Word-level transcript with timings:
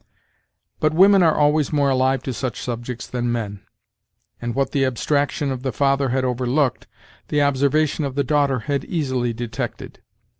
But 0.79 0.95
women 0.95 1.21
are 1.21 1.35
always 1.35 1.71
more 1.71 1.91
alive 1.91 2.23
to 2.23 2.33
such 2.33 2.59
subjects 2.59 3.05
than 3.05 3.31
men; 3.31 3.61
and 4.41 4.55
what 4.55 4.71
the 4.71 4.83
abstraction 4.83 5.51
of 5.51 5.61
the 5.61 5.71
father 5.71 6.09
had 6.09 6.25
overlooked, 6.25 6.87
the 7.27 7.43
observation 7.43 8.03
of 8.03 8.15
the 8.15 8.23
daughter 8.23 8.61
had 8.61 8.83
easily 8.85 9.31
detected. 9.31 10.01